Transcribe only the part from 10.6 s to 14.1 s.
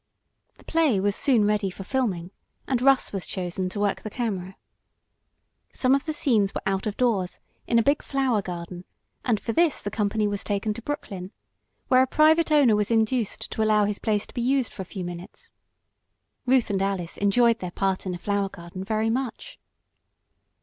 to Brooklyn, where a private owner was induced to allow his